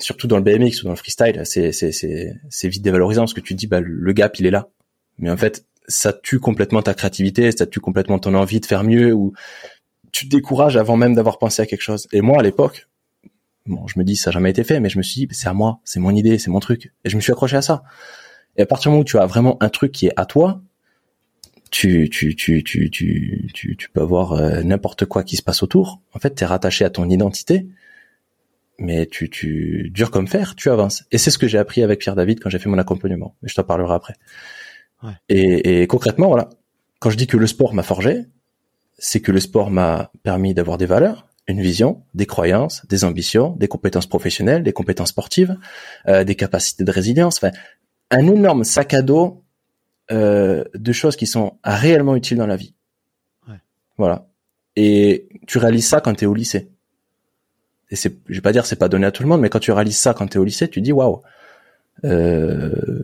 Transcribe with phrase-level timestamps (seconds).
[0.00, 3.34] Surtout dans le BMX ou dans le freestyle, c'est c'est c'est c'est vite dévalorisant parce
[3.34, 4.68] que tu te dis bah le gap il est là.
[5.18, 8.84] Mais en fait, ça tue complètement ta créativité, ça tue complètement ton envie de faire
[8.84, 9.32] mieux ou
[10.12, 12.08] tu te décourages avant même d'avoir pensé à quelque chose.
[12.12, 12.88] Et moi à l'époque,
[13.66, 15.48] bon, je me dis ça n'a jamais été fait, mais je me suis dit c'est
[15.48, 17.82] à moi, c'est mon idée, c'est mon truc, et je me suis accroché à ça.
[18.56, 20.60] Et à partir du moment où tu as vraiment un truc qui est à toi,
[21.70, 26.00] tu tu tu tu tu tu, peux avoir euh, n'importe quoi qui se passe autour.
[26.14, 27.66] En fait, tu es rattaché à ton identité,
[28.80, 31.04] mais tu tu dur comme fer, tu avances.
[31.12, 33.36] Et c'est ce que j'ai appris avec Pierre David quand j'ai fait mon accompagnement.
[33.42, 34.14] Mais je t'en parlerai après.
[35.02, 35.12] Ouais.
[35.28, 36.48] Et, et concrètement, voilà,
[36.98, 38.24] quand je dis que le sport m'a forgé,
[38.98, 43.56] c'est que le sport m'a permis d'avoir des valeurs, une vision, des croyances, des ambitions,
[43.56, 45.56] des compétences professionnelles, des compétences sportives,
[46.08, 47.50] euh, des capacités de résilience, enfin,
[48.10, 49.42] un énorme sac à dos
[50.10, 52.74] euh, de choses qui sont réellement utiles dans la vie.
[53.48, 53.56] Ouais.
[53.96, 54.28] Voilà.
[54.76, 56.70] Et tu réalises ça quand tu es au lycée.
[57.90, 59.58] Et c'est, je vais pas dire c'est pas donné à tout le monde, mais quand
[59.58, 61.22] tu réalises ça quand tu es au lycée, tu dis waouh,
[62.04, 63.02] euh,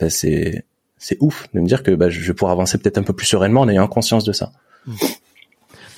[0.00, 0.64] ben c'est
[0.98, 3.26] c'est ouf de me dire que bah, je vais pouvoir avancer peut-être un peu plus
[3.26, 4.50] sereinement en ayant conscience de ça.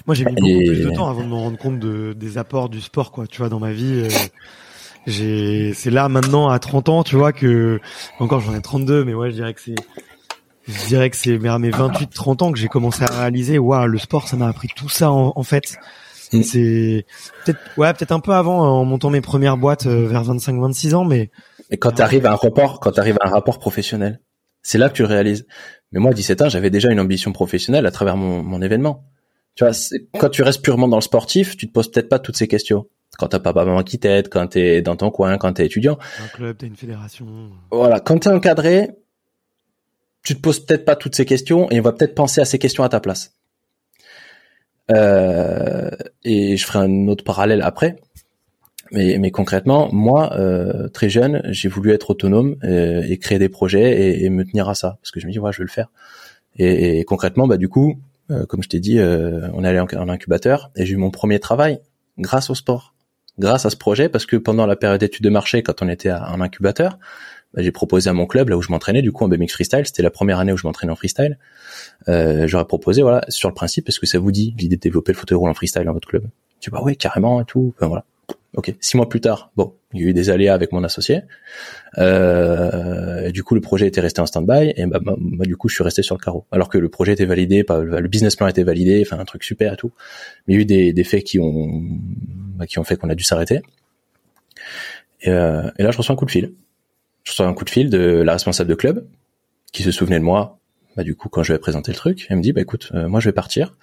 [0.06, 2.38] Moi, j'ai mis beaucoup Et- plus de temps avant de me rendre compte de, des
[2.38, 3.27] apports du sport, quoi.
[3.27, 4.08] Tu vois, dans ma vie, euh,
[5.06, 7.80] j'ai, c'est là maintenant à 30 ans, tu vois, que
[8.18, 9.74] encore j'en ai 32, mais ouais, je dirais que c'est,
[10.68, 13.86] je dirais que c'est vers mes 28, 30 ans que j'ai commencé à réaliser, waouh,
[13.86, 15.77] le sport, ça m'a appris tout ça en, en fait.
[16.31, 17.06] C'est
[17.45, 20.95] peut-être, ouais, peut-être un peu avant, en montant mes premières boîtes euh, vers 25, 26
[20.95, 21.31] ans, mais
[21.70, 24.20] Et quand tu arrives à un rapport, quand tu arrives à un rapport professionnel,
[24.62, 25.46] c'est là que tu le réalises.
[25.92, 29.05] Mais moi, à 17 ans, j'avais déjà une ambition professionnelle à travers mon, mon événement.
[29.57, 29.73] Tu vois,
[30.19, 32.86] quand tu restes purement dans le sportif, tu te poses peut-être pas toutes ces questions.
[33.19, 35.98] Quand t'as papa maman qui t'aide, quand t'es dans ton coin, quand t'es étudiant.
[36.23, 37.27] un club, t'as une fédération.
[37.73, 38.90] Voilà, quand t'es encadré,
[40.23, 42.58] tu te poses peut-être pas toutes ces questions et on va peut-être penser à ces
[42.58, 43.35] questions à ta place.
[44.90, 45.90] Euh,
[46.24, 47.96] et je ferai un autre parallèle après.
[48.92, 53.48] Mais, mais concrètement, moi, euh, très jeune, j'ai voulu être autonome euh, et créer des
[53.48, 55.64] projets et, et me tenir à ça, parce que je me dis, ouais, je vais
[55.64, 55.90] le faire.
[56.56, 58.01] Et, et concrètement, bah du coup,
[58.33, 61.39] euh, comme je t'ai dit, on est allé en, incubateur et j'ai eu mon premier
[61.39, 61.78] travail
[62.18, 62.95] grâce au sport,
[63.39, 66.11] grâce à ce projet, parce que pendant la période d'études de marché, quand on était
[66.11, 66.98] à- en incubateur,
[67.55, 69.86] bah, j'ai proposé à mon club là où je m'entraînais, du coup en BMX freestyle,
[69.86, 71.38] c'était la première année où je m'entraînais en freestyle.
[72.08, 75.12] Euh, J'aurais proposé, voilà, sur le principe, est-ce que ça vous dit l'idée de développer
[75.12, 76.24] le fauteuil roulant en freestyle dans votre club?
[76.60, 77.72] Tu bah oui, carrément et tout.
[77.77, 78.05] Enfin, voilà.
[78.55, 78.74] Ok.
[78.80, 81.22] Six mois plus tard, bon, il y a eu des aléas avec mon associé.
[81.98, 85.68] Euh, du coup, le projet était resté en stand-by et bah, bah, bah, du coup,
[85.68, 86.44] je suis resté sur le carreau.
[86.50, 89.44] Alors que le projet était validé, pas- le business plan était validé, enfin un truc
[89.44, 89.92] super et tout.
[90.46, 91.83] Mais il y a eu des, des faits qui ont
[92.56, 93.60] bah, qui ont fait qu'on a dû s'arrêter.
[95.27, 96.52] Euh, et là, je reçois un coup de fil.
[97.30, 99.07] Je reçois un coup de fil de la responsable de club
[99.73, 100.58] qui se souvenait de moi.
[100.96, 103.08] Bah, du coup, quand je vais présenter le truc, elle me dit, bah écoute, euh,
[103.08, 103.77] moi je vais partir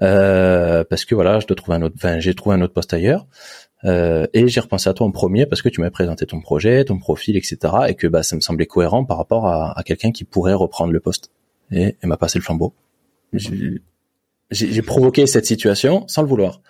[0.00, 2.94] euh, parce que voilà, je dois trouver un autre, enfin, j'ai trouvé un autre poste
[2.94, 3.26] ailleurs.
[3.84, 6.86] Euh, et j'ai repensé à toi en premier parce que tu m'as présenté ton projet,
[6.86, 7.58] ton profil, etc.
[7.88, 10.90] Et que bah ça me semblait cohérent par rapport à, à quelqu'un qui pourrait reprendre
[10.94, 11.30] le poste.
[11.70, 12.72] Et elle m'a passé le flambeau.
[14.50, 16.62] J'ai provoqué cette situation sans le vouloir.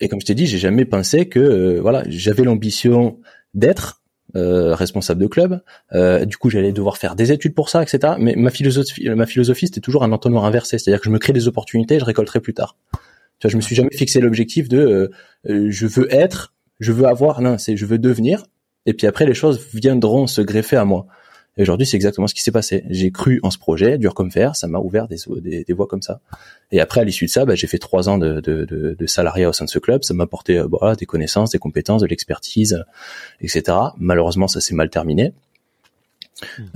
[0.00, 3.18] Et comme je t'ai dit, j'ai jamais pensé que euh, voilà, j'avais l'ambition
[3.54, 4.02] d'être
[4.36, 5.60] euh, responsable de club.
[5.92, 8.14] Euh, du coup, j'allais devoir faire des études pour ça, etc.
[8.18, 11.32] Mais ma philosophie, ma philosophie, c'était toujours un entonnoir inversé, c'est-à-dire que je me crée
[11.32, 12.76] des opportunités, je récolterai plus tard.
[13.38, 15.10] Tu vois, je me suis jamais fixé l'objectif de euh,
[15.48, 17.40] euh, je veux être, je veux avoir.
[17.40, 18.44] Non, c'est je veux devenir.
[18.86, 21.06] Et puis après, les choses viendront se greffer à moi.
[21.58, 22.84] Et aujourd'hui, c'est exactement ce qui s'est passé.
[22.88, 25.86] J'ai cru en ce projet, dur comme fer, ça m'a ouvert des, des, des voies
[25.86, 26.20] comme ça.
[26.72, 29.06] Et après, à l'issue de ça, bah, j'ai fait trois ans de, de, de, de
[29.06, 30.04] salariat au sein de ce club.
[30.04, 33.76] Ça m'a apporté euh, voilà, des connaissances, des compétences, de l'expertise, euh, etc.
[33.98, 35.34] Malheureusement, ça s'est mal terminé.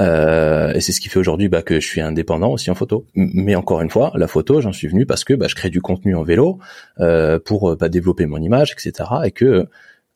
[0.01, 3.07] Euh, et c'est ce qui fait aujourd'hui bah, que je suis indépendant aussi en photo.
[3.15, 5.81] Mais encore une fois, la photo, j'en suis venu parce que bah, je crée du
[5.81, 6.59] contenu en vélo
[7.01, 9.09] euh, pour euh, bah, développer mon image, etc.
[9.25, 9.69] Et que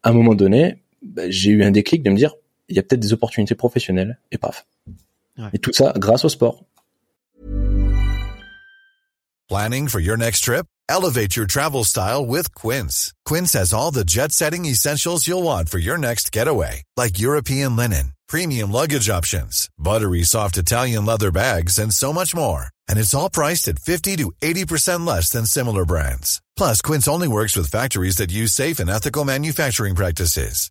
[0.02, 2.35] à un moment donné, bah, j'ai eu un déclic de me dire,
[2.69, 4.19] il y a peut-être des opportunités professionnelles.
[4.31, 4.67] Et paf.
[5.39, 5.51] Ouais.
[5.53, 6.65] Et tout ça grâce au sport.
[9.49, 10.67] Planning for your next trip?
[10.89, 13.13] Elevate your travel style with Quince.
[13.25, 18.13] Quince has all the jet-setting essentials you'll want for your next getaway, like European linen,
[18.29, 22.71] premium luggage options, buttery soft Italian leather bags, and so much more.
[22.89, 26.41] And it's all priced at 50 to 80% less than similar brands.
[26.57, 30.71] Plus, Quince only works with factories that use safe and ethical manufacturing practices.